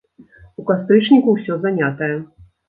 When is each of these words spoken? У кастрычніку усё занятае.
У 0.63 0.65
кастрычніку 0.69 1.35
усё 1.35 1.59
занятае. 1.67 2.09